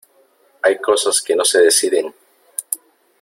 [0.63, 2.15] hay cosas que no se deciden.